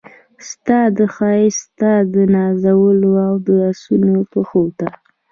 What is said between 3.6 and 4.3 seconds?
اسونو